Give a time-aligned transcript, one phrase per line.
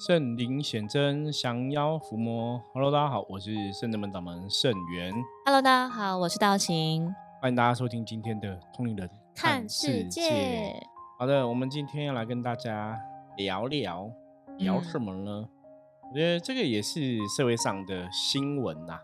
[0.00, 2.58] 圣灵显真，降妖伏魔。
[2.72, 5.12] Hello，大家好，我是圣人门掌门圣元。
[5.44, 7.14] Hello，大家好，我是道行。
[7.38, 10.74] 欢迎大家收听今天的通灵人看世界。
[11.18, 12.98] 好的，我们今天要来跟大家
[13.36, 14.10] 聊聊
[14.56, 15.46] 聊什么呢？
[16.10, 18.98] 我觉得这个也是社会上的新闻呐。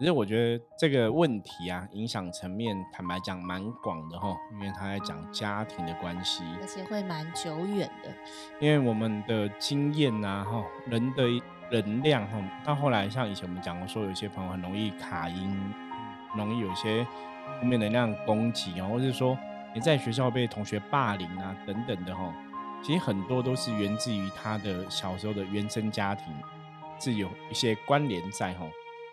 [0.00, 8.08] 其实我觉得这个问题啊，影响层面坦白讲蛮广的哈，因为他在讲家庭的关系，而且会蛮久远的。
[8.60, 11.22] 因为我们的经验呐哈，人的
[11.70, 15.54] 能量哈，到后来像以前我们讲过，说有些朋友很容易卡音，
[16.34, 17.06] 容易有一些
[17.60, 19.36] 负面能量攻击啊，或者说
[19.74, 22.34] 你在学校被同学霸凌啊等等的哈，
[22.82, 26.34] 其实很多都是源自于他的小时候的原生家庭
[26.98, 28.64] 是有一些关联在哈。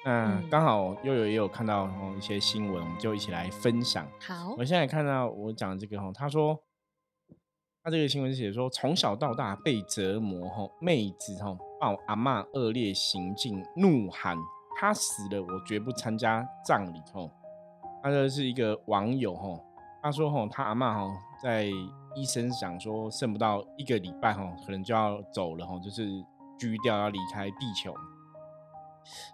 [0.07, 4.07] 那刚好悠悠也有看到一些新闻，我们就一起来分享。
[4.21, 6.57] 好，我现在看到我讲这个哈，他说
[7.83, 14.37] 他这个新闻写说，从小到大被折磨哈，妹子哈抱阿妈恶劣行径，怒喊
[14.79, 17.29] 他死了，我绝不参加葬礼哈。
[18.01, 19.59] 他这是一个网友哈，
[20.01, 21.05] 他说哈，他阿妈哈
[21.43, 21.65] 在
[22.15, 26.07] 医生讲说剩不到一个礼拜哈，可能就要走了哈，就是
[26.57, 27.93] 居掉要离开地球。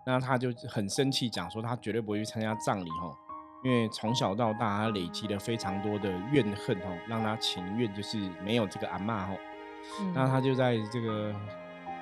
[0.05, 3.11] 那他就很生气，讲说他绝对不会去参加葬礼哈，
[3.63, 9.33] 因为从小到大他累积了非常多的怨恨哈，让他情愿就是没有这个阿妈哈。
[10.13, 11.33] 那他就在这个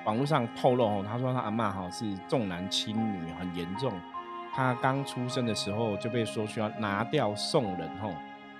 [0.04, 3.92] 网络上透露哦，他说他阿妈哈是重男轻女很严重，
[4.54, 8.12] 他刚出生的时候就被说需要拿掉送人吼，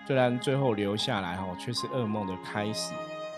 [0.06, 2.92] 虽然最后留下来吼，却是噩梦的开始。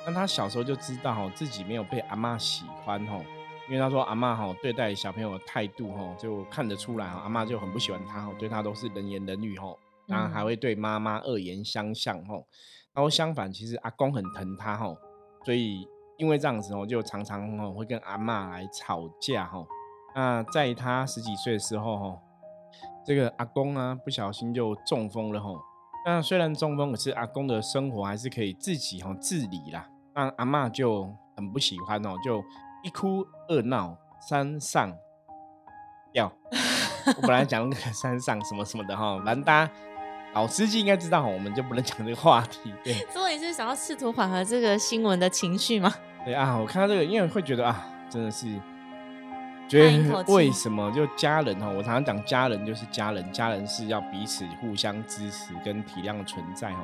[0.06, 3.18] 那他小时候就知道吼，自己没有被阿妈喜欢哈。
[3.66, 9.74] 因为他说阿妈哈对待小朋友的态度哈就看得出来哈，阿妈就很不喜欢他哈，对他都是冷言冷语哈，
[10.06, 12.34] 然后还会对妈妈恶言相向哈。
[12.92, 14.94] 然后相反，其实阿公很疼他哈，
[15.46, 19.64] 所以因为这样子哦，就常常哦会跟阿妈来吵架哈。
[20.14, 22.18] 那在他十几岁的时候哈，
[23.06, 25.48] 这个阿公啊不小心就中风了哈。
[26.04, 29.88] 那虽然中风，可是阿公的生活还是可以自己哈自理啦。
[30.14, 32.44] 那阿妈就很不喜欢哦，就。
[32.84, 34.94] 一哭二闹三上
[36.12, 36.30] 吊，
[37.16, 39.72] 我本来讲那个山上什么什么的哈，反正大家
[40.34, 42.74] 老司机应该知道，我们就不能讲这个话题。
[42.84, 45.92] 对，所以你是想要试图缓和这个新闻的情绪吗？
[46.26, 48.46] 对啊，我看到这个，因为会觉得啊，真的是
[49.66, 56.82] 觉得为什么就家人哈，我常常讲家人就是家人，家人是要彼此互相支持跟体谅存在哈。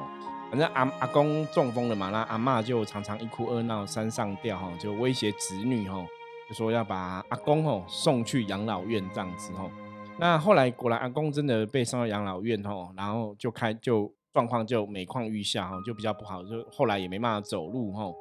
[0.50, 6.04] 反正阿阿公中风了嘛，那阿妈就常常一哭二闹三上吊哈，就威胁子女哈，
[6.48, 9.70] 就说要把阿公吼送去养老院这样子吼。
[10.18, 18.12] 那后来果然阿公真的被送到养老院吼，然后就开就状况就每况愈下哈，就比较不好，就后来也没办法走路吼，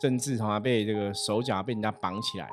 [0.00, 2.48] 甚至哈被这个手脚被人家绑起来。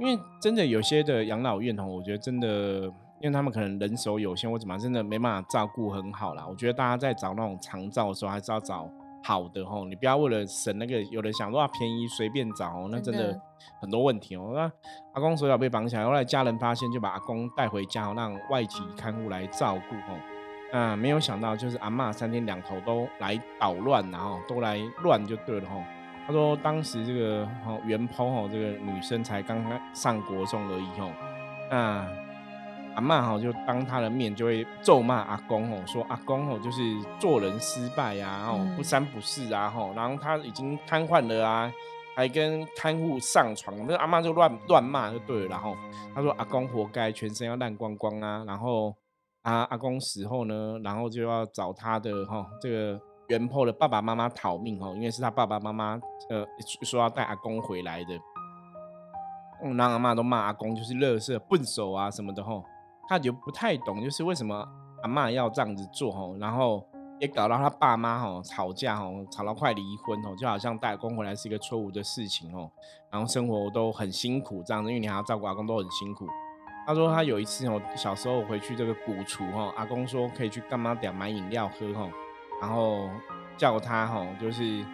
[0.00, 2.92] 因为真的有些的养老院吼，我觉得真的。
[3.20, 6.46] 因为他们可能人手有限，或怎么真的没办法照顾很好啦。
[6.48, 8.88] 我觉得大家在找那种长照的时候，还是要找
[9.24, 9.84] 好的吼。
[9.84, 13.36] 你不要为了省那个，有人想说便宜随便找哦，那真的
[13.80, 14.52] 很多问题哦。
[14.54, 14.70] 那
[15.14, 20.16] 阿公手脚被绑起来，后来家人发现就把阿公带回家，让外籍看护来照顾哦。
[20.72, 25.82] 那没有想到就是阿妈三天两头都来捣乱，然后都来乱就对了吼。
[26.24, 31.10] 他说当时这个吼原剖吼这个女生才刚刚上国中而已吼，
[31.68, 32.27] 那。
[32.98, 36.82] 阿妈哈就当他的面就会咒骂阿公哦，说阿公哦就是
[37.20, 41.72] 做人失败啊，哦不三不四啊，吼，然后他已经瘫痪了啊，
[42.16, 45.76] 还跟看护上床，那阿妈就乱乱骂就对了，然后
[46.12, 48.92] 他说阿公活该，全身要烂光光啊，然后
[49.42, 56.44] 啊阿公死后呢，然后就要找他的哈这个原破的爸爸妈妈讨命哦，因为是他爸爸妈妈呃
[56.82, 58.18] 说要带阿公回来的，
[59.62, 62.64] 嗯，让阿妈都骂阿公就是乐色笨手啊什么的吼。
[63.08, 64.66] 他就不太懂，就是为什么
[65.02, 66.86] 阿妈要这样子做吼，然后
[67.18, 72.70] 也搞到他爸妈吼吵架吼，吵到快离婚吼，就好像带公回来是一个错误的事情哦，
[73.10, 76.26] 然后生活都很辛苦这样子，因为你还要照顾阿公都很辛苦。
[76.86, 82.10] 他说他有一次哦，小时候回去这个古厝吼，阿公说可以去干妈店买饮料喝吼，
[82.60, 83.08] 然后
[83.56, 84.84] 叫他吼，就是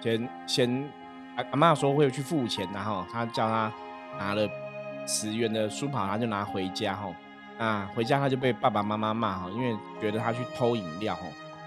[0.00, 0.90] 先先
[1.36, 3.72] 阿阿妈说会去付钱，然后他叫他
[4.18, 4.48] 拿了
[5.06, 7.14] 十元的书跑，他就拿回家吼。
[7.58, 11.22] 啊，回家他就被爸爸妈妈骂哈，因为觉得他去偷饮料哈。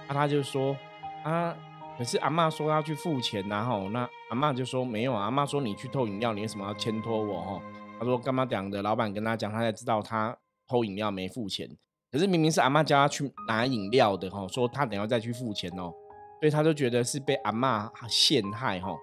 [0.07, 0.75] 那他就说
[1.23, 1.53] 啊，
[1.97, 7.61] 可是阿妈说要去付钱然后那阿妈就说没有啊，阿妈说你去偷饮料，你为什么要牵拖我哈？
[7.99, 8.81] 他说干嘛讲的？
[8.81, 10.35] 老板跟他讲，他才知道他
[10.67, 11.69] 偷饮料没付钱。
[12.11, 15.91] 可是明明是阿妈叫他去拿饮料的哈，说他等下再去付钱哦，
[16.39, 18.95] 所以他就觉得是被阿妈陷害哈。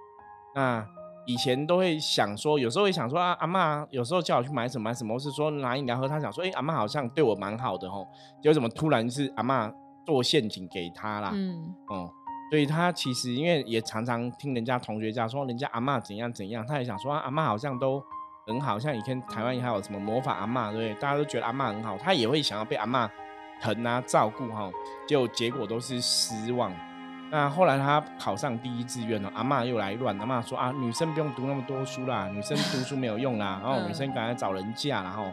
[0.54, 0.86] 那。
[1.28, 8.06] 以前都会想说，有时候会想说啊，阿妈有时候叫我去买什么买什么，是说拿饮料喝，他想说，哎，阿妈好像对我蛮好的哦，
[8.42, 9.70] 结果怎么突然是阿妈
[10.06, 11.30] 做陷阱给他啦？
[11.34, 12.10] 嗯，哦，
[12.50, 18.02] 所以他其实因为也常常听人家同学讲说，人家阿妈怎样怎样，他也想说阿妈好像都。
[18.46, 20.94] 很好，像以前台湾还有什么魔法阿妈，对不对？
[20.94, 23.06] 大家都觉得阿妈很好，他也会想要被阿妈
[23.60, 24.70] 疼啊、照顾哈。
[25.06, 26.72] 结果结果都是失望。
[27.30, 35.30] 那后来他考上第一志愿了，阿妈又来乱，阿妈说啊，女生不用读那么多书啦，女生读书没有用啦，然 后女生赶快找人嫁，然后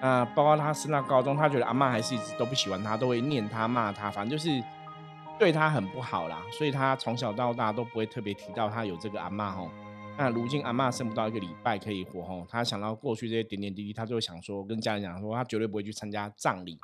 [0.00, 4.62] 啊包括他升到高中，他觉得阿妈还是一直都不喜欢他，都会念他、骂他，反正就是
[5.38, 6.38] 对他很不好啦。
[6.50, 9.68] 所以他从小到大都不会特别提到他有这个阿妈哈。
[10.16, 16.78] 那如今阿妈剩不到一个礼拜可以活吼，他想到过去这些点点滴滴，他就会想说跟家人讲说，他绝对不会去参加葬礼。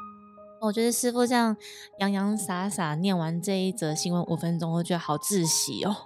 [0.61, 1.57] 我觉得师傅这样
[1.99, 5.97] 洋洋洒洒念完这一则新闻五分钟，我觉得好窒息哦。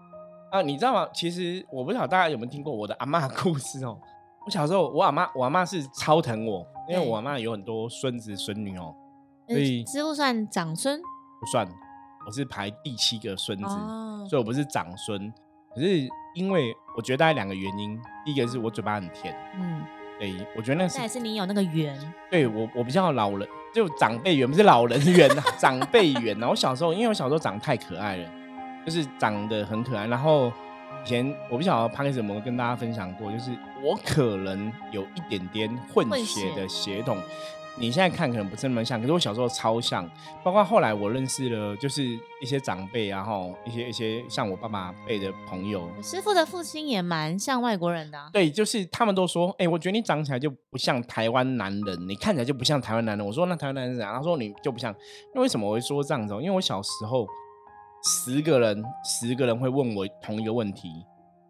[0.52, 1.08] 啊，你知道吗？
[1.14, 3.98] 其实我不知道大家有没有听过我的阿妈故事哦。
[4.44, 8.94] 我小时候，我阿妈，我阿妈是超疼我，因为我阿妈有很多孙子孙女哦。
[9.48, 11.00] 所以师傅算长孙？
[11.40, 11.66] 不算，
[12.26, 13.64] 我是排第七个孙子，
[14.28, 15.32] 所以我不是长孙。
[15.74, 19.82] 可是因为我觉得大概两个原因，第一个是我嘴巴很甜，嗯，
[20.22, 21.98] 对，我觉得那是，还是你有那个缘，
[22.30, 26.48] 对我我比较老人，就长辈缘不是老人 缘啊，长辈缘啊。
[26.48, 28.30] 我小时候因为我小时候长得太可爱了，
[28.86, 30.06] 就是长得很可爱。
[30.06, 30.46] 然后
[31.04, 33.50] 以前我不晓得潘开什么跟大家分享过，就是
[33.82, 37.18] 我可能有一点点混血的血统。
[37.78, 40.08] 你现在看可能不是那么像，可是我小时候超像。
[40.44, 42.04] 包括后来我认识了，就是
[42.40, 45.88] 一些长辈，然后一些一些像我爸爸辈的朋友。
[46.02, 48.18] 师傅的父亲也蛮像外国人的。
[48.30, 53.26] 对，就是他们都说，哎，我觉得你长起来就不像台湾男人，你看起来就不像台湾男人。
[53.26, 54.14] 我说那台湾男人怎样？
[54.14, 54.94] 他说你就不像。
[55.34, 56.34] 那为什么我会说这样子？
[56.34, 57.26] 因为我小时候
[58.04, 60.90] 十个人十个人会问我同一个问题：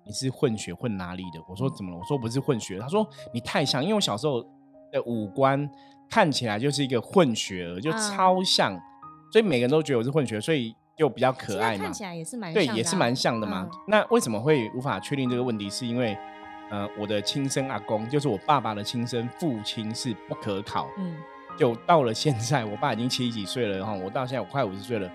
[0.06, 1.42] 你是混血混哪里的？
[1.48, 1.98] 我说怎么了？
[1.98, 2.78] 我说不是混血。
[2.78, 3.04] 他说
[3.34, 4.40] 你太像，因为我小时候
[4.92, 5.68] 的五官。
[6.12, 8.78] 看起来就是一个混血儿，就超像，
[9.32, 11.84] 所以每个人都觉得我是混血，所以就比较可爱嘛。
[11.84, 13.66] 看起来也是蛮对，也是蛮像的嘛。
[13.88, 15.70] 那为什么会无法确定这个问题？
[15.70, 16.14] 是因为
[16.70, 20.86] 呃，我的亲生阿公，就是我爸爸的亲生父亲是不可考。
[20.98, 21.16] 嗯，
[21.58, 25.10] 就到了现在，我爸已经七十几岁了哈，我到现在我快五十岁了，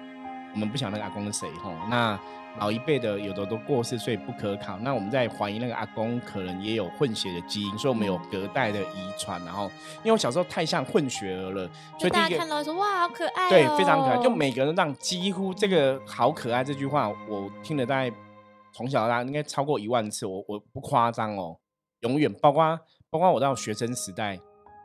[0.56, 1.72] 我们不晓得那个阿公是谁哈。
[1.92, 2.20] 那
[2.60, 4.78] 老一辈的有的都过世，所以不可考。
[4.80, 9.40] 那我们在怀疑那个阿公可能也有混血的基因，所以我们有隔代的遗传。
[9.46, 9.66] 然后，
[9.98, 11.70] 因为我小时候太像混血儿了，
[12.00, 14.18] 所以大家看到说哇，好可爱，对，非常可爱。
[14.18, 18.12] 就每个人让几乎这个好可爱这句话，我听了大概
[18.74, 21.58] 从小到大应该超过一万次，我我不夸张哦，
[22.02, 22.80] 永远包括
[23.10, 24.40] 包括我到学生时代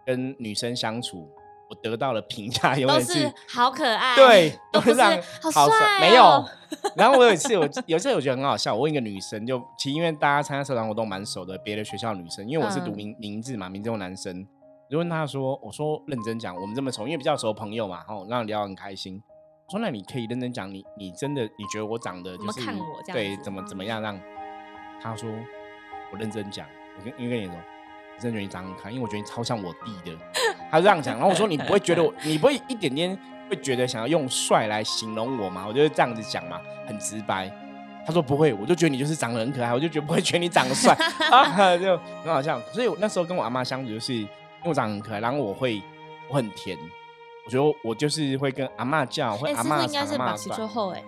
[0.07, 1.29] 跟女生相处。
[1.73, 4.93] 我得到了评价， 永远是好可爱，对，都是
[5.51, 6.45] 好帅，没有。
[6.95, 14.47] 然后我有一次，我有一次我觉得很好笑，我问一个女生，就其实因为大家参加社团活动蛮熟的，别的学校女生，因为我是读名名字嘛，名字用男生，
[14.91, 19.23] 就问她说：“我说认真讲，我们这么熟，因为比较熟朋友嘛，然后让聊很开心。
[19.71, 22.61] 说那你可以认真讲，你你真的你觉得我长得就是
[23.11, 24.21] 对怎么怎么样让？
[25.03, 25.31] 她说
[26.13, 26.67] 我认真讲，
[26.99, 27.57] 我跟因为跟你说。”
[28.23, 30.17] 真觉得你长很可爱，因为我觉得你超像我弟的。
[30.71, 33.19] 他这样讲，然后我说你不会觉得我，你不会一点点
[33.51, 35.67] 会觉得想要用帅来形容我吗？
[35.69, 37.51] 我就是这样子讲嘛，很直白。
[38.07, 40.93] 他说不会，我就觉得你就是长得很可爱，我就觉得不会觉得你长得帅
[41.31, 42.61] 啊，就很好笑。
[42.73, 45.83] 所以我那时候跟我阿妈相处，就是因为我长得很可爱，然后我会
[46.29, 46.79] 我很甜，
[47.45, 51.03] 我觉得我就是会跟阿妈叫，会阿妈长阿妈短，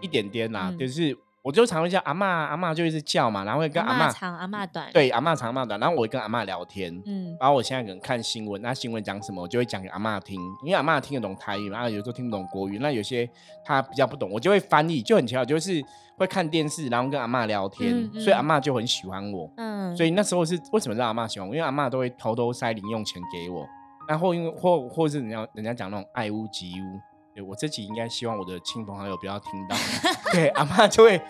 [0.00, 1.16] 一点点啦，就是。
[1.46, 13.30] 我就常会叫阿妈，阿妈就一直叫嘛，然后会跟阿妈长阿妈短，对，阿妈长阿妈短，然后我会跟阿妈聊天，嗯，然后我现在可能看新闻，那新闻讲什么，我就会讲给阿妈听，因为阿妈听得懂台语嘛，有时候听不懂国语，那有些
[13.64, 15.80] 他比较不懂，我就会翻译，就很巧，就是
[16.16, 21.54] 会看电视，然后跟阿妈聊天，所以阿妈就很喜欢我，嗯，所以那时候是为什么让阿妈喜欢我？
[21.54, 23.64] 因为阿妈都会偷偷塞零用钱给我，
[24.08, 26.98] 然后因为或或是人家人家讲那种爱屋及乌，
[27.36, 29.76] 对我自己应该希望我的亲朋好友不要听到，
[30.32, 31.20] 对，阿妈就会。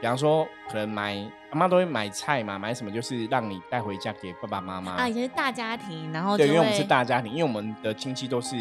[0.00, 1.16] 比方说，可能买
[1.50, 5.08] 阿妈都会买菜嘛，买什么就是让你带回家给爸爸妈妈啊。
[5.08, 8.56] 以前是大家庭，然后对，因为我们是大家庭，因为我们的亲戚都是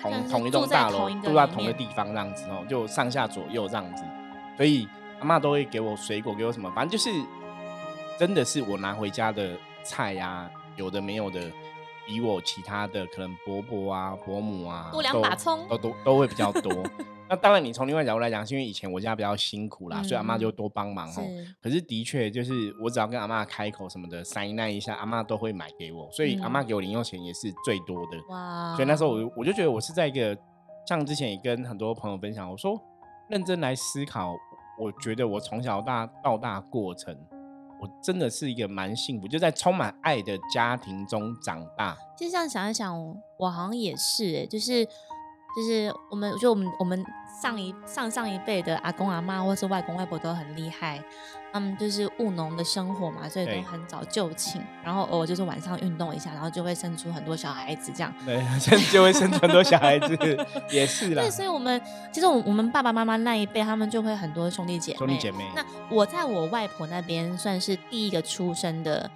[0.00, 4.02] 同同一栋大楼，住在同一个地方这样子哦，就上下左右这样子，
[4.56, 4.88] 所以
[5.20, 7.10] 阿妈都会给我水果，给我什么，反正就是
[8.18, 11.50] 真的是我拿回家的菜呀，有的没有的，
[12.06, 16.72] 比我其他的可能伯伯啊、伯母啊多两把葱，都都都会比较多。
[17.26, 21.22] 那当然，你从另外角度来讲，是因为以前我家比较辛苦啦，所以阿妈就多帮忙哦。
[21.62, 28.18] 可是的确，就是我只要跟阿妈开口什么的，塞那一下，阿妈都会买给我，所以阿妈给我零用钱也是最多的。
[28.28, 28.74] 哇！
[28.76, 30.36] 所以那时候我我就觉得我是在一个
[30.86, 32.78] 像之前也跟很多朋友分享，我说
[33.30, 34.36] 认真来思考，
[34.78, 37.16] 我觉得我从小大到大过程，
[38.02, 41.96] 真的是一个蛮幸福，就在充满爱的家庭中长大。
[42.16, 42.96] 其实这样想一想，
[43.36, 44.86] 我好像也是，哎，就是
[45.56, 47.04] 就是我们，我觉得我们我们
[47.42, 51.02] 上一上上一辈的阿公阿妈或是外公外婆都很厉害。
[51.52, 58.12] 他们就是务农的生活嘛，所以都很早就寝，然后偶尔就是晚上运动一下，然后就会生出很多小孩子这样。
[58.26, 58.42] 对，
[58.90, 60.18] 就会生出很多小孩子，
[60.72, 61.22] 也是啦。
[61.22, 61.80] 对，所以我们
[62.12, 64.98] 其实我我们爸爸妈妈那一辈，他们就会很多兄弟姐妹。
[64.98, 65.44] 兄弟姐妹。
[65.54, 69.08] 那我在我外婆那边算是第一个出生的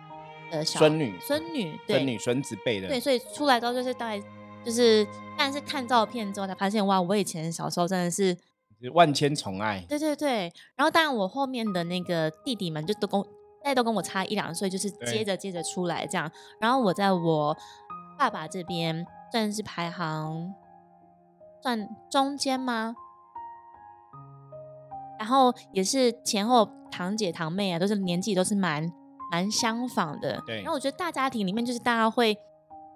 [0.53, 2.87] 呃小孙女，孙女，孙女孙子辈的。
[2.87, 4.23] 对，所以出来之后就是大概
[4.69, 8.37] 就是，但是看照片之后才发现，哇，我以前小时候真的是。
[8.93, 10.53] 万千宠爱，对对对。
[10.77, 13.21] 然后当然，我后面的那个弟弟们就都跟
[13.65, 16.31] 大家都跟我差一两岁，就是接着接着出来这样。
[16.61, 17.57] 然后我在我
[18.19, 20.55] 爸爸这边算是排行
[21.63, 22.95] 算中间吗？
[25.19, 28.93] 然后也是前后堂姐堂妹啊，都是年纪都是蛮
[29.33, 30.41] 蛮相仿的。
[30.47, 30.59] 对。
[30.59, 32.39] 然后我觉得大家庭里面就是大家会。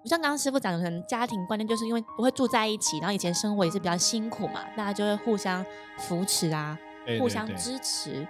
[0.03, 5.65] 不像刚刚师傅讲的，可能家庭观念就是因为不会住在一起，然后以前生活也是比较辛苦嘛，大家就会互相
[5.97, 6.77] 扶持啊，
[7.21, 8.27] 互相支持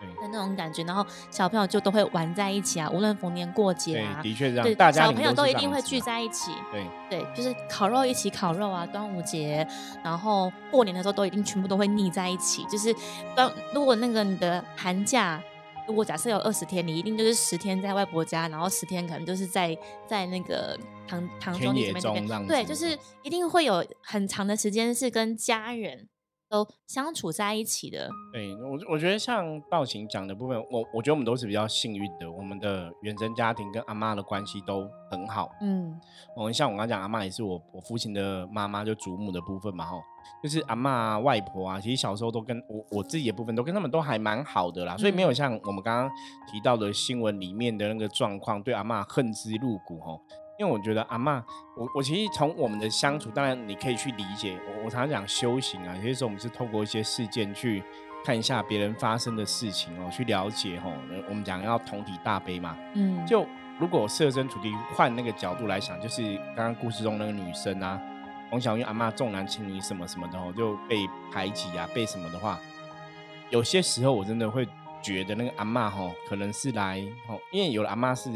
[0.00, 9.66] 的那种感觉，然后小朋友就都会玩在一起啊，无论逢年过节啊，的确这样，大家小朋友都一定会聚在一起，对对，就是烤肉一起烤肉啊，端午节，
[10.04, 12.94] 然后过年的时候都一定全部都会腻在一起，就是
[13.34, 15.42] 端如果那个你的寒假。
[15.86, 26.08] 如果假设有二十天，你一定就是十天在外婆家，然后十天可能就是在在那个堂堂兄弟姐妹那边，对，就是一定会有很长的时间是跟家人
[26.50, 28.10] 都相处在一起的。
[28.32, 35.48] 对我，我觉得像道行讲的部分，我我觉得我们都是比较幸运的，我们的原生家庭跟阿妈的关系都很好。
[35.60, 35.98] 嗯，
[36.36, 40.02] 我们像我刚讲，阿妈也是我我父亲的妈妈，就祖母的部分嘛，吼。
[40.42, 46.10] 就是阿妈、外婆啊，其实小时候都跟我我自己的部分都跟他们都还蛮好的啦，所以没有像我们刚刚
[46.50, 50.20] 提到的新闻里面的那个状况，对阿妈恨之入骨吼。
[50.60, 51.42] 因为我觉得阿妈，
[51.74, 54.60] 我我其实从我们的相处，当然你可以去理解。
[54.66, 57.82] 我我常常讲修行啊，有些时候我们是透过一些事件去
[58.22, 60.92] 看一下别人发生的事情哦，去了解哦。
[61.30, 63.46] 我们讲要同体大悲嘛，嗯，就
[63.78, 67.98] 如果设身处地换那个角度来想，就是刚刚故事中那个女生啊。
[68.50, 72.58] 从小因为阿妈重男轻女什么什么的哦，就被排挤啊，被什么的话，
[73.48, 74.68] 有些时候我真的会
[75.00, 78.28] 觉得那个阿妈吼，可能是来哦，因为有的阿妈是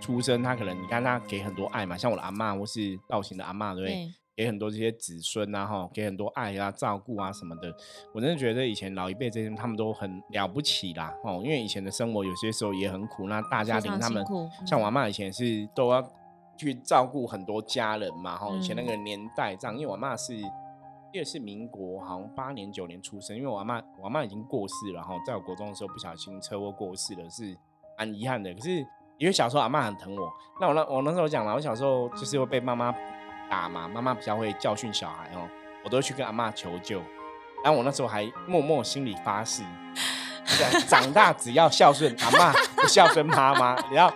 [0.00, 4.08] 出生，他可能你看他给很多爱嘛，像我的阿妈或是道行的阿妈，对不对？
[4.36, 7.74] 给很多这些子孙啊哈，给很多爱啊、照顾啊什么的。
[8.12, 14.24] 我真的觉得以前老一辈这些他们都很了不起啦哦，因为以前的生活有些时候也很苦，那大家庭他们
[14.66, 16.06] 像我阿妈以前是都要。
[16.58, 20.34] 去照顾很多家人嘛，哈，以前那个年代这样，因为我妈是，
[21.12, 27.54] 也是民国好像八年九年出生，因为我妈我妈已经过世了，哈，在我国中的时候不小心车祸过世了，是
[27.98, 28.54] 蛮遗憾的。
[28.54, 28.82] 可是
[29.18, 32.94] 因为小时候阿妈很疼我，那我那我那时候讲了，我小时候就是会被妈妈
[33.50, 35.48] 打嘛，妈妈比较会教训小孩哦，
[35.84, 37.00] 我都去跟阿妈求救，
[37.64, 39.62] 然后我那时候还默默心里发誓。
[40.86, 44.08] 长大只要孝顺阿妈，不孝顺妈妈，你要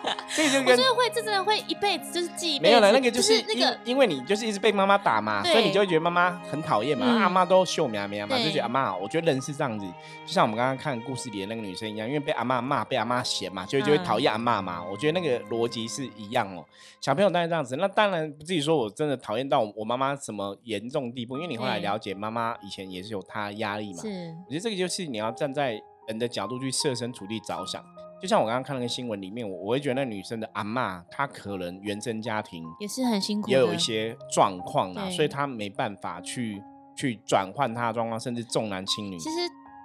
[0.48, 2.92] 这就跟我觉得会，这真的会一辈子就是记没有了。
[2.92, 7.06] 那个就是那个，因为你就是一直被妈妈打嘛，所以你就会觉得妈妈很讨厌嘛。
[7.06, 8.94] 阿妈都秀苗苗嘛，就觉得阿妈。
[8.94, 9.86] 我觉得人是这样子，
[10.26, 14.82] 就像我们刚刚看故事里的那个女生一样，因为被阿妈骂，被阿妈嫌嘛，所以就会讨厌阿妈嘛。
[14.82, 16.64] 我觉得那个逻辑是一样哦。
[17.00, 24.02] 小朋友当然这样子，那当然不至于说我真的讨厌到我妈妈什么严重地步，因为你后来了解妈妈以前也是有她的压力嘛。
[24.02, 25.80] 是，我觉得这个就是你要站在。
[26.08, 27.84] 人的角度去设身处地着想，
[28.20, 36.62] 就像我刚刚看那个新闻里面，我我会觉得那女生的阿妈，她可能原生家庭也是很辛苦，也有一些状况啊，所以她没办法去
[36.94, 39.18] 去转换她的状况，甚至重男轻女。
[39.18, 39.36] 其实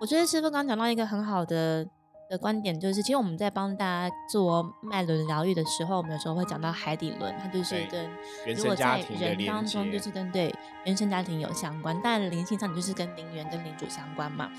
[0.02, 1.88] 我觉得师傅刚刚讲到一个很好的
[2.30, 8.10] 的观点，就是其实我们在帮大家做脉轮疗愈的时候，我们有时候会讲到海底轮，它就是跟
[8.46, 14.52] 原生家庭人当中就是跟对原生家庭有相关，但灵性上你就是跟灵源跟灵主相关嘛。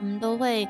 [0.00, 0.66] 我们都会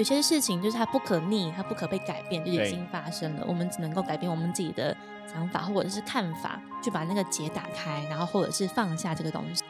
[0.00, 3.44] 有些事情，就是它不可逆，它不可被改变，就已经发生了。
[3.46, 4.96] 我们只能够改变我们自己的
[5.30, 9.62] 想法或者是看法，去把那个结打开，然后或者是放下这个东西。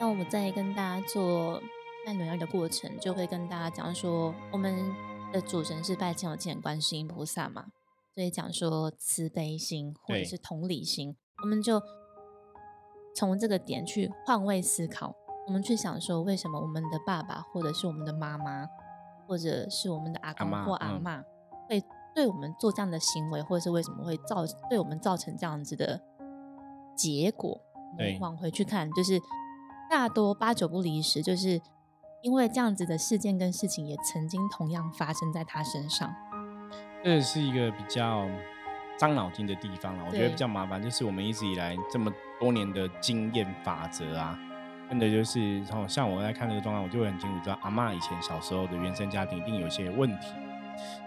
[0.00, 1.62] 那我们在跟大家做
[2.04, 4.92] 拜暖的过程，就会跟大家讲说，我们
[5.32, 7.66] 的主神是拜千手千观世音菩萨嘛，
[8.12, 11.80] 所以讲说慈悲心或者是同理心，我们就
[13.14, 15.14] 从这个点去换位思考。
[15.46, 18.68] 我们去想说，为什么我们的爸爸，或者是我们的妈妈，
[19.26, 21.22] 或者是我们的阿公或阿妈，
[21.68, 21.82] 会
[22.14, 26.00] 对我们做这样的行为，或者是为什么会造对我们造成这样子的
[26.94, 27.60] 结果？
[27.98, 29.20] 对，往回去看，就是
[29.90, 31.60] 大多八九不离十，就是
[32.22, 36.14] 因为这样子的事件跟事情也曾经同样发生在他身上。
[37.02, 38.28] 这是一个比较
[38.98, 44.38] 伤脑筋的地方了，我觉得比较麻烦，就是我们一直以来这么多年的经验法则啊，
[44.92, 50.26] 真的就是像我在看这个状况，我就会很清楚知道阿妈以前小时候的原生家庭一定有些问题。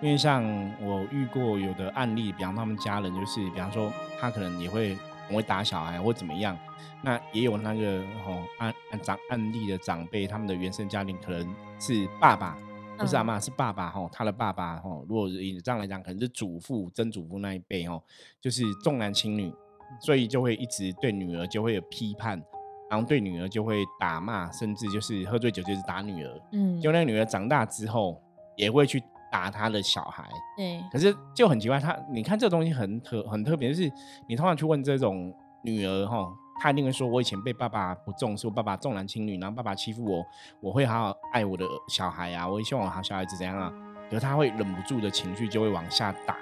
[0.01, 0.43] 因为像
[0.81, 6.57] 我遇过有的案例，比方他们家人就是，比方说他可能也会很会打小孩或怎么样，
[7.03, 12.57] 那也有那个哦案案长案例的长辈，他们的原生家庭可能是爸爸，
[12.97, 18.01] 不是阿妈是爸爸吼，他的爸爸吼，如果以这样来讲，可能是祖父、曾祖父那一辈哦，
[18.41, 19.53] 就是重男轻女，
[20.01, 22.41] 所以就会一直对女儿就会有批判，
[22.89, 28.21] 然后对女儿就会打骂，甚至就是喝醉酒就是打女儿，嗯，就那个女儿长大之后
[28.55, 29.01] 也会去。
[29.31, 30.23] 打她的小孩，
[30.55, 33.91] 对，可是就很奇怪，他你看这个东西很特很特别，就是
[34.29, 36.25] 你通常去问这种女儿哈，
[36.61, 40.25] 她一定会说，我以前被爸爸不重视，我爸爸重男轻女，然后爸爸欺负我，
[40.61, 43.69] 我会好好爱我的小孩啊，我也希望我好小孩子怎样啊，
[44.09, 46.37] 可是他会忍不住的情绪就会往下打，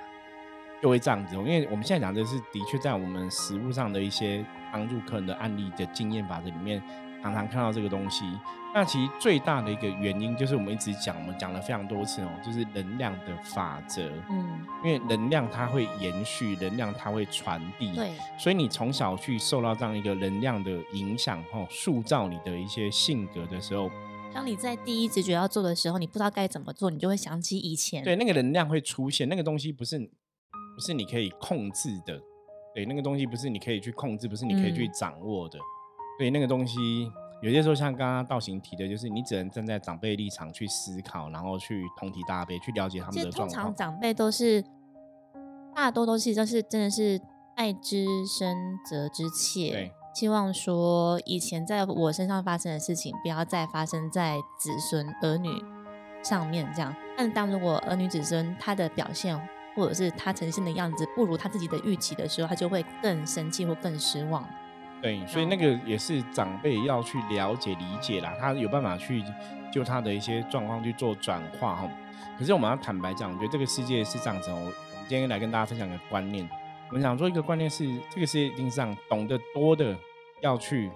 [0.84, 6.84] 就会这样子，因为我们现在讲的是的确在我们实物上的一些帮助客人的案例的经验法则里面。
[7.22, 8.26] 常常看到这个东西，
[8.74, 14.12] 那其实最大的一个原因就是我们一直讲，我们讲了非常多次哦，就是能量的法则。
[14.30, 17.96] 嗯，因为能量它会延续，能量它会传递。
[17.96, 23.90] 对，所以你从小去受到这样一个能量的影响，哦，塑造你的一些性格的时候，
[24.34, 28.04] 当你在第一直觉要做的时候，你不知道该怎么做，你就会想起以前。
[28.04, 30.10] 对，那个能量会出现，那个东西不是
[30.76, 32.20] 不是你可以控制的，
[32.74, 35.60] 对，那个东西不是你可以去控制，不是你可以去掌握的。
[36.18, 37.12] 对那个东西，
[37.42, 43.50] 有些时候像刚刚道行提的，就是你只能站在长辈立场去思考，然后去同体大悲，去了解他们的状况。
[43.50, 44.64] 通常长辈都是
[45.76, 47.20] 大多都是，就是真的是
[47.56, 55.50] 爱之深责之切，希望说以前在我身上发生的事情，不要再发生在子孙儿女
[56.24, 56.96] 上面这样。
[57.18, 59.36] 但当如果儿女子孙他的表现，
[59.76, 64.48] 或者是他呈现的样子不如他自己的预期的时候，他就会更生气或更失望。
[65.02, 69.22] 对，所以那个也是长辈要去了解、理解啦，他有办法去
[69.72, 71.90] 就他的一些状况去做转化哈。
[72.40, 74.56] 可是我们要坦白讲，我觉得这个世界是这样子哦。
[74.56, 74.74] 我们
[75.10, 76.50] 今天来跟大家分享一个观念，
[76.88, 79.94] 我们想做一个观念是，这个世界一定是这样，懂得多的
[80.42, 80.90] 要去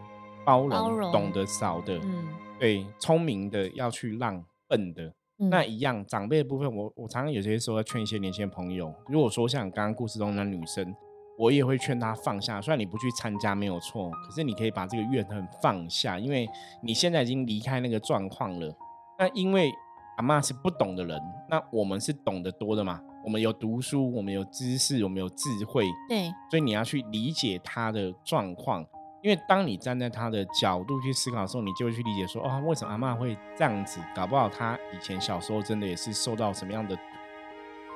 [0.45, 10.95] 包容，懂得少的，嗯，对，聪明的要去让笨的，那一样长辈的部分，我我常常有些时候要劝一些年轻朋友，如果说像刚刚故事中那女生。
[11.39, 16.49] 我也会劝她放下，虽然你不去参加没有错，可是你可以把这个怨恨放下，因为
[16.81, 18.75] 你现在已经离开那个状况了。
[19.19, 19.71] 那因为
[20.17, 22.99] 阿妈是不懂的人，那我们是懂得多的嘛？
[23.23, 28.83] 我们有读书，我们有知识，我们有智慧，对，所以你要去理解她的状况。
[29.21, 33.99] 因为当你站在他的角度去思考的时候，你就会去理解说，哦，为什么阿妈会这样子？
[34.15, 36.97] 搞不好他以前小时候真的也是受到什么样的。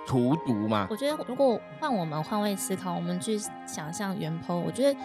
[0.07, 0.87] 荼毒嘛？
[0.89, 4.99] 我觉得如果换我们换位思考，我们去想象原剖我觉得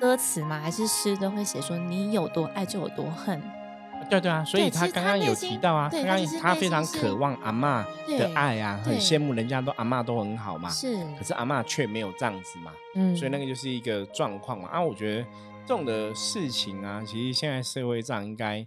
[0.00, 3.40] 歌词嘛还是诗都会写说你有多爱就有多恨。
[4.08, 10.68] 对对啊，所以他刚刚有提到啊，刚刚他非常渴望阿妈的爱啊，很羡慕人家都阿妈都很好嘛。
[10.68, 12.72] 是，可是阿妈却没有这样子嘛。
[12.94, 14.68] 嗯，所以那个就是一个状况嘛。
[14.68, 15.22] 啊，我觉得
[15.66, 18.66] 这种的事情啊，其实现在社会上应该。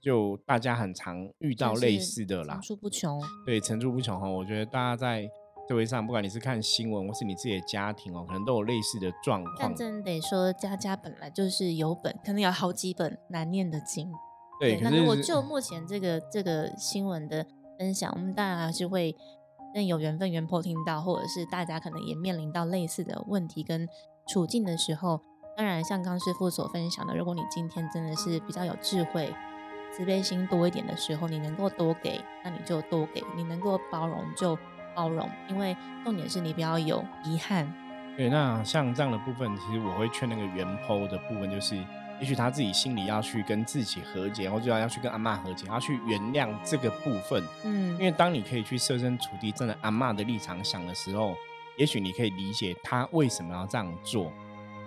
[0.00, 3.20] 就大家很常遇到类似的啦，层出不穷。
[3.44, 4.28] 对，层出不穷哈。
[4.28, 5.28] 我觉得大家在
[5.68, 9.56] 社会上，不管你是看新闻，或是你自己的家庭哦，可能都有类似的状况。
[9.58, 14.08] 但真得说，家家本来就是有本，可能有好几本难念的经。
[14.60, 17.46] 对，那如果就目前这个这个新闻的
[17.78, 19.14] 分享，我们当然还是会
[19.72, 23.88] 更有缘分、缘破听到，或者是大家可能也面临到类似的问题跟
[24.26, 25.20] 处境的时候，
[25.56, 29.34] 当然像刚师傅所分享的，如果你今天真的是比较有智慧。
[29.90, 34.56] 慈悲心多一点的时候，你能够多给，那你就多给；你能够包容就
[34.94, 37.66] 包容，因为重点是你不要有遗憾。
[38.14, 41.74] 对，那像这样的部分，其实我会劝那个原剖的部分，就是
[42.20, 47.42] 也许他自己心里要去跟自己和解，或者要要去跟阿妈和解，要去原谅这个部分。
[47.64, 51.34] 嗯，因为当你可以去设身处地站在阿妈的立场想的时候，
[51.76, 54.32] 也许你可以理解他为什么要这样做。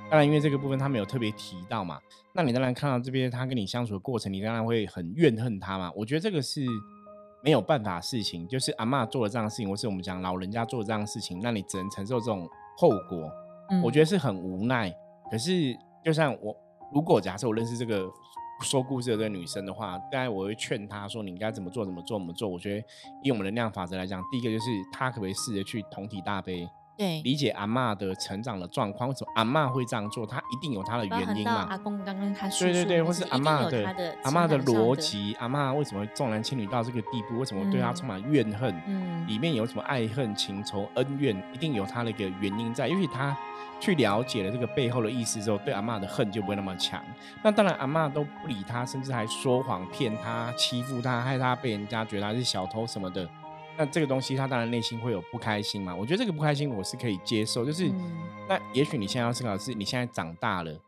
[0.09, 1.99] 当然，因为这个部分他没有特别提到嘛，
[2.33, 5.89] 那你当然看到这边他跟你相处的过程，你当然会很怨恨他嘛。
[5.95, 6.65] 我觉得这个是
[7.41, 12.45] 没有办法的事情，就是阿妈做了这样的事情，或是我们讲老人家做了这样的事情，那你只能承受这种
[12.77, 13.31] 后果。
[13.69, 14.93] 嗯我觉得是很无奈。
[15.31, 16.53] 可是，就像我，
[16.93, 18.09] 如果假设我认识这个
[18.61, 22.47] 说故事的这个女生的话，大概我会劝她说，你应该怎么做，怎么做，怎么做。
[22.47, 22.87] 我觉得
[23.23, 26.69] 以我们能量法则来讲，第一个就是她可不可以试着去同体大悲。
[27.01, 31.65] 对，理解阿妈的成长的状况，为什么阿妈会这样做，她一定有她的原因嘛。
[31.67, 37.39] 阿公刚刚他说对对对，或是阿妈的阿妈的逻辑，阿妈为什么重男轻女到这个地步？
[37.39, 38.79] 为什么对她充满怨恨？
[38.85, 43.35] 嗯，里面有什么爱恨情仇恩怨，一定有她的一个原因在，因为她。
[43.79, 47.03] 去了解了这个背后的意思之后，对阿妈的恨就不会那么强。
[47.41, 53.27] 那当然，阿妈都不理他，甚至还说谎骗他、欺负他，害他被人家觉得他是小偷什么的。
[53.77, 55.95] 那这个东西，他当然内心会有不开心嘛。
[55.95, 57.65] 我觉得这个不开心，我是可以接受。
[57.65, 57.89] 就是，
[58.47, 60.79] 那也许你现在要思考的是，你现在长大了，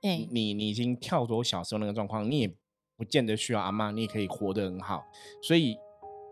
[0.00, 2.52] 对，你你已经跳脱小时候那个状况，你也
[2.96, 5.04] 不见得需要阿妈，你也可以活得很好。
[5.42, 5.76] 所以，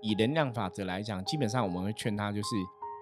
[0.03, 2.49] 以能量法则来讲，基本上我们会劝他，就是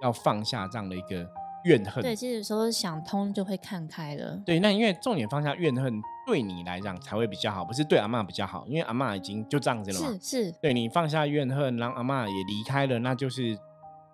[0.03, 1.27] 要放下这样的一个。
[1.66, 4.40] 怨恨对，其实说想通就会看开了。
[4.46, 10.18] 对，那因为重点放下怨恨，对你来讲才会比较好，不是对阿妈比较好，因为阿妈已经就这样子了嘛。
[10.22, 13.59] 是是，对你放下怨恨，让阿妈也离开了，那就是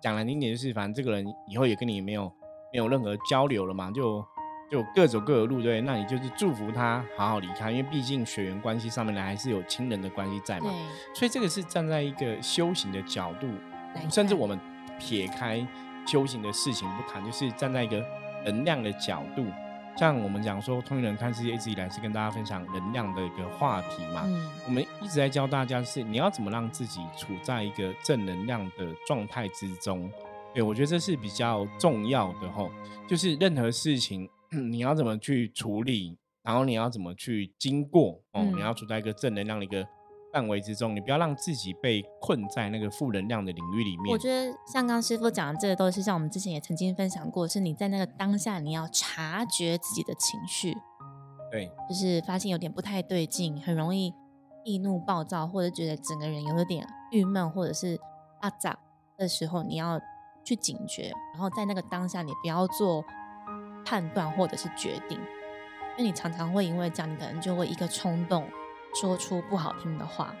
[0.01, 2.23] 讲难听点，就是反正这个人以后也跟你没有
[2.71, 4.25] 没有任何交流了嘛，就
[4.71, 5.61] 就各走各的路。
[5.61, 10.71] 对，那你就是祝福他好好离开，因为毕竟血缘关系上面呢还是有亲人的关系在嘛。
[11.13, 13.47] 所以这个是站在一个修行的角度，
[14.09, 14.59] 甚至我们
[14.97, 15.63] 撇开。
[16.05, 18.05] 修行的事情不谈，就是站在一个
[18.45, 19.45] 能量的角度，
[19.97, 24.23] 像我们讲说，通灵人看世界一直以来是跟大家分享能量的一个话题嘛。
[24.25, 30.11] 嗯，我们一直在教大家是你要怎么让自己处在一个正能量的状态之中。
[30.53, 32.69] 对我觉得这是比较重要的吼，
[33.07, 39.87] 就是任何事情 你要怎么去处理，然后你要怎么去经过哦，你要处在一个正能量的一个。
[40.33, 44.11] 范围之中，你不要让自己被困在那个负能量的领域里面。
[44.11, 50.75] 我觉得像刚师傅讲的，这个都是像我们之前也曾经分享过，是你在那个当下，你要察觉自己的情绪，
[51.51, 54.11] 对，就是发现有点不太对劲，很容易
[54.65, 57.99] 易怒暴躁，或者觉得整个人有点郁闷，或者是
[58.41, 58.75] 阿杂
[59.15, 60.01] 的时候，你要
[60.43, 63.05] 去警觉，然后在那个当下，你不要做
[63.85, 65.19] 判断或者是决定，
[65.95, 68.43] 因为你常常会因为这样，你可能就会一个冲动。
[68.93, 70.33] 说出不好听的话，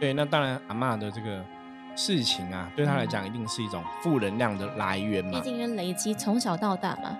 [0.00, 1.44] 对，那当然阿妈的这个
[1.94, 5.30] 事情啊，对他来讲一定是一种负能量的来源嘛。
[5.32, 7.16] 毕竟因累积从小到大嘛。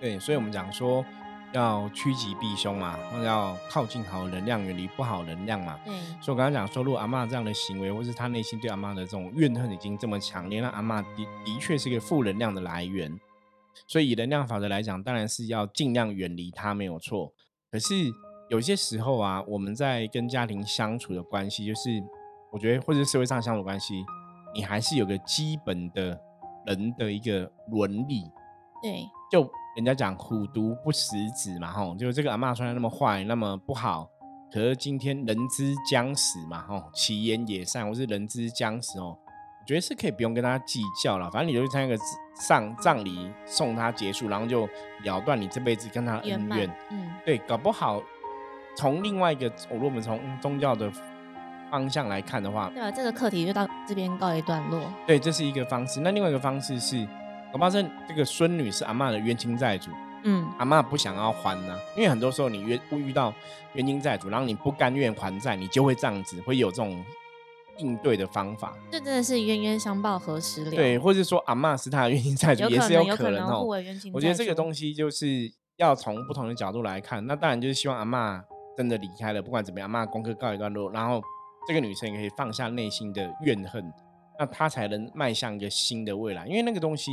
[0.00, 1.04] 对，所以我们讲说
[1.52, 5.78] 要趋吉避凶嘛，要靠近好能量，远离不好能量嘛。
[5.84, 5.92] 对。
[6.20, 11.08] 所以我刚刚讲说，如果阿妈这样的行为，或是他内心对阿妈的这种怨恨已经这么强烈，那阿妈的
[11.44, 13.20] 的确是一个负能量的来源。
[13.86, 17.32] 所以以能量法则来讲，当然是要尽量远离他，没有错。
[17.70, 17.94] 可是。
[18.48, 22.02] 有些时候啊，我们在跟家庭相处的关系，就是
[22.50, 24.04] 我觉得或者社会上相处关系，
[24.54, 26.20] 你还是有个基本的
[26.66, 28.24] 人的一个伦理。
[28.82, 34.10] 对，就人家讲虎毒不食子嘛，吼，就这个阿妈虽然那么坏，那么不好，
[34.52, 42.02] 可是今天人之将死嘛，吼，其言也善，或是人之将死哦，我觉得是可以不用跟他计较了，反正你就参加个
[42.34, 44.68] 上葬礼送他结束，然后就
[45.04, 46.68] 了断你这辈子跟他恩怨。
[46.90, 48.02] 嗯，对，搞不好。
[48.76, 50.90] 从另外一个，如果我们从宗教的
[51.70, 54.80] 方向来看的话，对啊，这个课题就到这边告一段落。
[55.06, 56.00] 对，这是一个方式。
[56.00, 57.06] 那另外一个方式是，
[57.52, 59.90] 我发现这个孙女是阿妈的冤亲债主，
[60.24, 63.32] 嗯，阿妈不想要还呢，因为很多时候你冤不遇到
[63.74, 67.02] 冤亲债主，然后你不甘愿还债，你就会这样子，会有这种
[67.78, 68.74] 应对的方法。
[68.90, 70.70] 这真的是冤冤相报何时了？
[70.70, 73.66] 对，或者说阿妈是他的冤亲债主，也是有可能哦。
[74.12, 77.26] 我觉得这个东西就是要从不同的角度来看。
[77.26, 78.44] 那当然就是希望阿妈。
[78.76, 81.20] 真的离开了，不管怎么样，骂功课告一段落，然后
[81.66, 83.92] 这个女生也可以放下内心的怨恨，
[84.38, 86.46] 那她才能迈向一个新的未来。
[86.46, 87.10] 因为那个东西，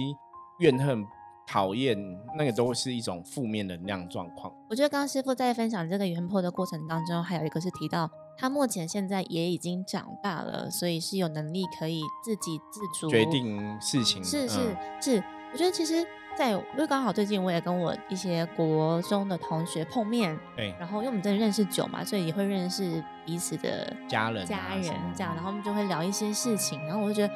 [0.60, 1.06] 怨恨、
[1.48, 1.98] 讨厌，
[2.38, 4.54] 那个都是一种负面能量状况。
[4.69, 14.24] 我觉得刚刚师傅在分享这个原破的过程当中，还有一个是提到，他目前现在也已经长大了，所以是有能力可以自给自足，决定事情。
[14.24, 16.06] 是是是，我觉得其实。
[16.38, 24.84] 在，因为刚好最近我也跟我一些国中的同学碰面，对，然后因为我们真的认识久嘛，所以也会认识彼此的家人、家人
[25.14, 27.34] 这样，然后我们就会聊一些事情，然后我就觉得，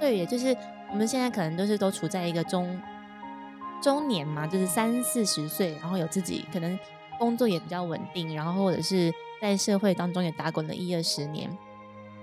[0.00, 0.56] 对，也就是
[0.90, 2.76] 我们现在可能都是都处在一个中
[3.80, 6.76] 中年嘛，就是三四十岁，然后有自己可能
[7.20, 11.56] 工作也比较稳定，然后或者是在社会当中也打滚了一二十年。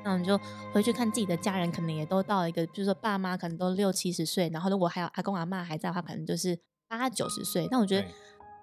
[0.04, 0.40] 那你就
[0.74, 6.58] 回去看自己的家人，可能也都到了一个，就是说爸妈可能都六七十岁，然后如果还有阿公阿妈还在的话，可能就是
[6.88, 7.68] 八九十岁。
[7.72, 8.08] 那我觉得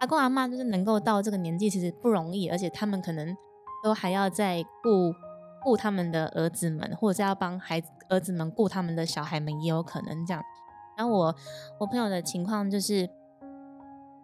[0.01, 3.37] 阿公阿妈就是能够到这个年纪，其实不容易，而且他们可能
[3.83, 5.15] 都还要在顾
[5.63, 10.43] 顾他们的儿子们，或者是要帮孩子儿子们顾他们的小孩们，也有可能这样。
[10.97, 11.35] 然后我
[11.81, 13.11] 我朋友的情况就是，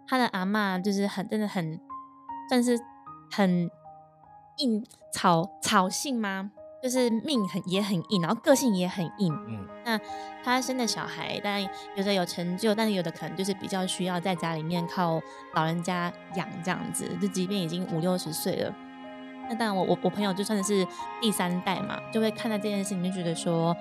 [0.06, 1.80] 他的阿妈就是很真的很
[2.48, 2.78] 算是
[3.30, 3.70] 很
[4.58, 6.52] 硬草草性吗？
[6.82, 9.34] 就是命很也很硬，然后个性也很硬。
[9.46, 10.00] 嗯，那
[10.42, 11.62] 他生的小孩，但
[11.94, 15.20] 有的有成就，但是有的可能就是比较需要在家里面靠
[15.54, 17.06] 老人家养这样子。
[17.20, 18.74] 就即便已经五六十岁了，
[19.48, 20.86] 那当然我我我朋友就算是
[21.20, 23.76] 第三代嘛，就会看到这件事情，就觉得说，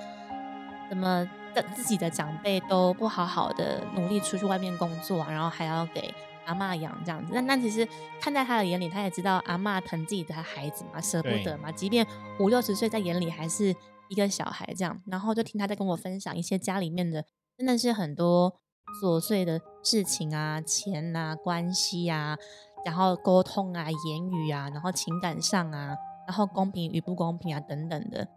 [0.90, 6.14] 怎么的自己的长辈都不好好的努力出去外面工作，然后还要给。
[6.50, 7.88] 阿妈养这样子，那那其实
[8.20, 11.72] 看在他的眼里，他也知道阿妈疼自己的孩子嘛，舍不得嘛。
[11.72, 12.06] 即便
[12.40, 13.76] 五六十岁，在眼里还是
[14.10, 15.00] 一个小孩这样。
[15.06, 17.24] 然后就听他在跟我分享一些家里面的，
[17.56, 18.60] 真的是很多
[19.00, 22.36] 琐碎的事情啊，钱啊，关系啊，
[22.84, 25.96] 然后沟通啊，言语啊，然后情感上啊，
[26.28, 28.28] 然后公平与不公平啊等等的。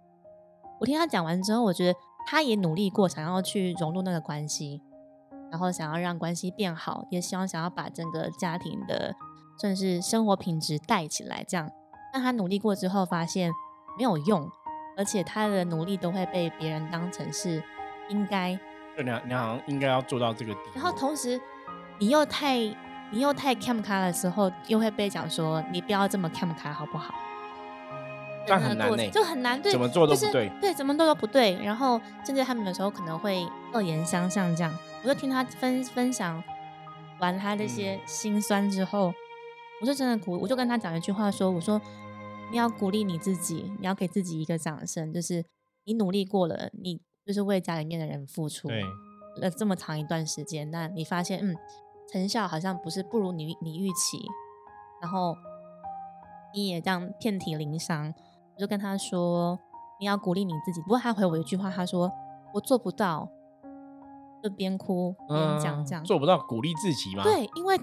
[0.80, 4.82] 我听他讲完之后，我觉得他也努力过，想要去融入那个关系。
[5.52, 9.14] 然后想要让关系变好，也希望想要把整个家庭的
[9.58, 11.44] 算是生活品质带起来。
[11.46, 11.70] 这样，
[12.10, 13.52] 但他努力过之后发现
[13.98, 14.50] 没有用，
[14.96, 17.62] 而且他的努力都会被别人当成是
[18.08, 18.58] 应该。
[18.96, 20.56] 对，你你好像应该要做到这个。
[20.74, 21.38] 然后同时，
[21.98, 22.56] 你又太
[23.10, 27.14] 你又太 cam 卡的时候，又会被讲说你不要这么 cam 卡好不好？
[28.48, 31.62] 但很难呢，就很难对，怎么做都不对，对，怎么做都不对。
[31.62, 34.72] 然后甚至他们有时候可能会恶言相向这样。
[35.02, 36.42] 我就听他分分享
[37.20, 39.12] 完他那些心酸之后，
[39.80, 41.80] 我就真的鼓，我就跟他讲一句话说：“我说
[42.50, 45.44] 你要鼓励你自己，你要给自己一个掌声，就是
[45.84, 48.68] 你努力过了，你就是为家里面的人付出
[49.36, 51.56] 了这么长一段时间，那你发现嗯，
[52.12, 54.24] 成效好像不是不如你你预期，
[55.00, 55.36] 然后
[56.54, 58.14] 你也这样遍体鳞伤。”
[58.54, 59.58] 我就跟他说
[59.98, 62.12] ：“你要鼓励你自己。”不过他回我一句话，他说
[62.54, 63.28] ：“我做不到。”
[64.42, 67.22] 就边哭边讲，这样做不到鼓励自己吗？
[67.22, 67.78] 对，因为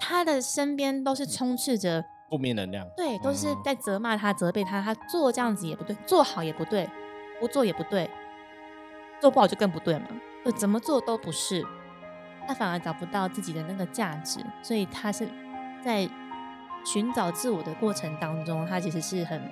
[0.00, 4.80] 他的身边都是充斥着负面能量，对，都是在责骂他、责备他。
[4.80, 6.88] 他做这样子也不对，做好也不对，
[7.40, 8.08] 不做也不对，
[9.20, 10.06] 做不好就更不对嘛。
[10.44, 11.64] 就怎么做都不是，
[12.46, 15.28] 他反而找不到自己的那个价值，所以他是
[15.84, 16.08] 在
[16.84, 19.42] 寻找自我的过程当中，他其实是很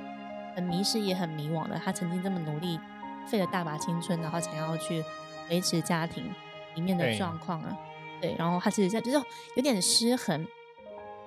[0.55, 1.81] 很迷失，也很迷惘的。
[1.85, 2.79] 他曾经这么努力，
[3.27, 5.03] 费了大把青春，然后想要去
[5.51, 6.25] 维持家庭。
[6.77, 7.79] 里面的状况啊，
[8.21, 9.17] 对，然后他其实在就是
[9.55, 10.45] 有点失衡，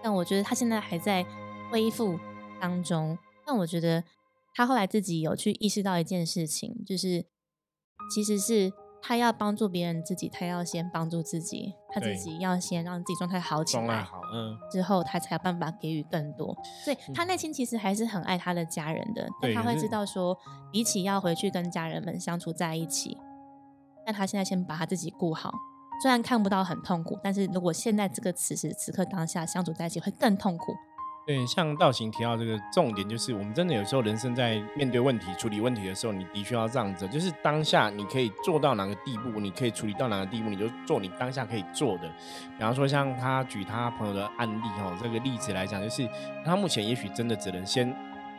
[0.03, 1.25] 但我觉得他现在还在
[1.71, 2.19] 恢复
[2.59, 3.17] 当中。
[3.45, 4.03] 但我觉得
[4.53, 7.25] 他后来自己有去意识到一件事情，就是
[8.13, 16.53] 其实是他要帮助别人，自己他要先帮助自己，他自己要先让自己状态好起来，好，嗯，之后他才有办法给予更多。
[16.83, 20.37] 所以他内心其实还是很爱他的家人的，但他会知道说，
[20.73, 23.17] 比起要回去跟家人们相处在一起。
[24.07, 25.53] 但他现在先把他自己顾好，
[26.01, 30.73] 虽然看不到很痛苦，但是如果现在这个此时此刻当下相处在一起会更痛苦。
[31.25, 42.07] 对，像道行提到这个重点，就是我们真的有时候人生在面对问题、处理问题的时候，你的确要这样子，就是当下你可以做到哪个地步，你可以处理到哪个地步，你就做你当下可以做的。
[42.57, 46.07] 比方说，像他举他朋友的案例哈，这个例子来讲，就是
[46.45, 47.93] 他目前也许真的只能先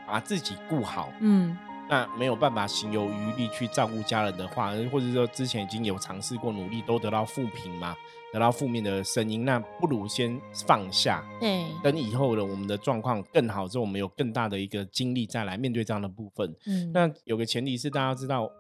[0.07, 1.55] 把自己顾好，嗯。
[1.89, 7.95] 那没有办法行有余力去照顾家人的话，或者说之前已经有尝试过努力都得到负评嘛，
[8.33, 16.55] 得到负面的声音，那不如先放下，对，等以后的我们的状况更好之后，我们有更大的一个精力再来面对这样的部分。
[16.67, 18.51] 嗯，那有个前提是大家知道。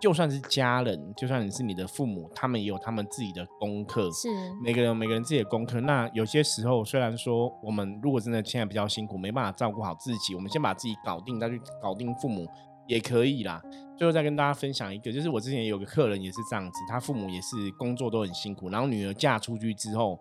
[0.00, 4.08] 就算是家人，就算你是你的父母，他们也有他们自己的功课。
[4.12, 4.28] 是
[4.62, 5.80] 每个人每个人自己的功课。
[5.80, 12.46] 那有些时候，虽然说我们如果真的现在比较辛苦，没办法照顾好自己，我们先把自己搞定，再去搞定父母
[12.88, 13.62] 也可以啦。
[13.96, 20.18] 最后再跟大家分享一个，就是我之前有个客人也是这样子，他父母也是工作都很辛苦，然后女儿嫁出去之后。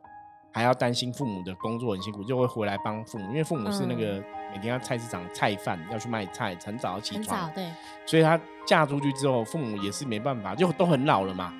[0.53, 7.69] 还要担心父母的工作很辛苦，就会回来帮父母，因为父母是那个每天要菜市场菜贩，要去卖菜，很早起床，对，
[8.07, 11.53] 所以她嫁出去之后，父母也是没办法，就都很老了嘛，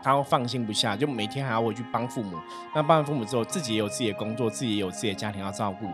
[0.00, 2.36] 她放心不下，就每天还要回去帮父母。
[2.72, 5.86] 那帮完父母之后，自己也有自己的工作，自己也有自己的家庭要照顾，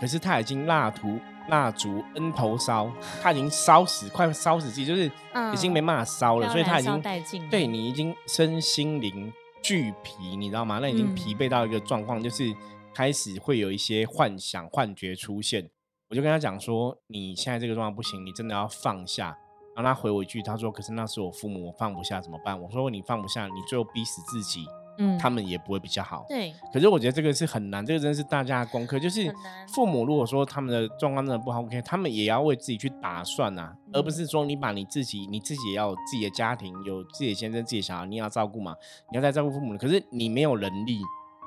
[0.00, 2.90] 可是他已经蜡烛蜡烛恩头烧，
[3.22, 5.10] 他已经烧死，快烧死自己，就是
[5.52, 7.02] 已经没办法烧了，所以他已经
[7.50, 9.32] 对你已经身心灵。
[9.60, 10.78] 俱疲，你知道吗？
[10.80, 12.54] 那已经疲惫到一个状况，就是
[12.94, 15.68] 开始会有一些幻想、幻觉出现。
[16.08, 19.36] 我就跟他讲说：“你现在这个状况不行，你真的要放下。”
[19.74, 24.64] 然后他回我一句：“他说，可是那是我父母，我放不下怎么办？”我说：“你放不下，你最后逼死自己。”
[24.98, 26.26] 嗯，他们也不会比较好。
[26.28, 28.98] 对，可是我觉得这个是很难，这个真的是大家的功课。
[28.98, 29.32] 就是
[29.72, 38.74] 父母如果说他们的状况真的不好，OK，他们也要为自己去打算呐，而不是说你把你自己，你自己也要有自己的家庭，有自己的先生、自己的小孩，你要照顾嘛，
[39.10, 39.78] 你要再照顾父母。
[39.78, 41.00] 可是你没有能力，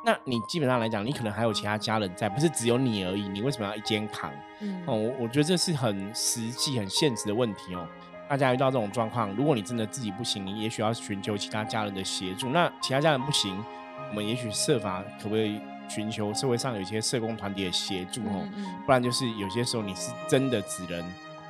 [0.06, 3.28] 那你基本上来讲，你可能还有其他家人在，不是只有你而已。
[3.28, 4.32] 你为什么要一肩扛？
[4.62, 7.86] 嗯，哦，我我觉得这是很实际、很现实的问题哦。
[8.32, 12.48] 大家遇到这种状况，如果你真的自己不行，你也许要寻求其他家人的协助。
[12.52, 13.62] 那其他家人不行，
[14.10, 18.48] 我们也许设法可不可以寻求社会上有一些社工团体的协助哦？
[18.86, 21.04] 不然就是有些时候你是真的只能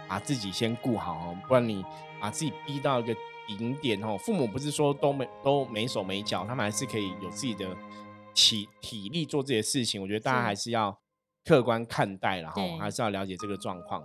[0.07, 1.85] 把自己先顾好哦，不然你
[2.19, 3.15] 把自己逼到一个
[3.47, 4.17] 顶点哦。
[4.17, 7.67] 父母不是说都没都没手没脚，他们还是可以有自己的。
[8.33, 10.97] 体体力做这些事情，我觉得大家还是要
[11.43, 14.01] 客观看待，然后还是要了解这个状况。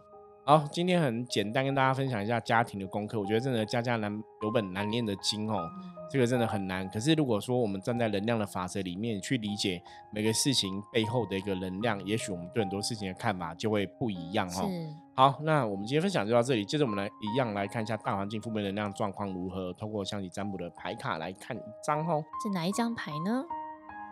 [0.49, 3.19] 好，今天很简单跟大家分享一下家庭的功课。
[3.19, 5.69] 我觉得真的家家难有本难念的经哦，
[6.09, 6.89] 这个真的很难。
[6.89, 9.83] 可是如果说我们站在能量的法则里面去理解
[10.13, 14.71] 每个事情背后的一个能量，也许我们对很多事情的看法就会不一样哦。
[15.17, 16.65] 好，那我们今天分享就到这里。
[16.65, 22.25] 接着我们来一样来看一下大环境负面能量状况如何，通过象棋占卜的牌卡来看一张哦。
[22.45, 23.45] 是哪一张牌呢？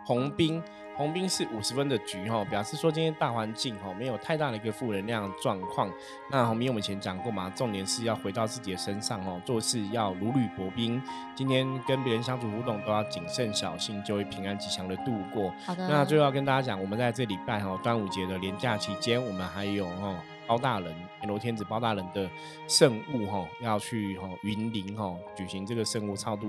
[0.05, 0.61] 红兵，
[0.95, 5.91] 红兵是五十分的局哈，表示说今天大环境哈没有太大的一个负能量状况。
[6.31, 11.01] 那红兵我们以前讲过嘛，重点是要回到自己的身上哦，做事要如履薄冰。
[11.35, 15.51] 今天跟别人相处互动都要谨慎小心，就会平安吉祥的度过。
[15.65, 15.87] 好的。
[15.87, 20.15] 那最后要跟大家讲，我们在这礼拜哈端午节的连假期间，我们还有哈。
[20.47, 22.29] 包大人，阎罗天子包大人的
[22.67, 26.47] 圣物哈，要去哈云林哈举行这个圣物超度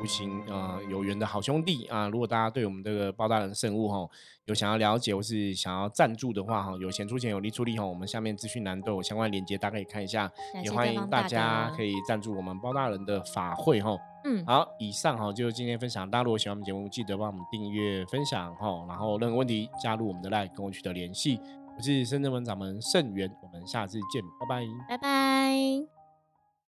[0.00, 2.08] 无形啊有缘的好兄弟啊！
[2.08, 4.08] 如果大家对我们这个包大人圣物哈
[4.46, 10.30] 有想要了解或是想要赞助的话哈，有钱出钱有力出力哈，我们下面资讯栏都有相关链接，大家可以看一下。
[10.62, 13.96] 也欢迎大家可以赞助我们包大人的法会哈。
[14.24, 16.10] 嗯，好，以上哈就是今天分享。
[16.10, 21.40] 大家如果喜欢我们节目，记得帮我们订阅、分享哈，然后任何问题加入我们的 line 跟我取得联系。
[21.78, 25.97] 我是深圳文掌门盛源，我们下次见，拜拜，拜拜。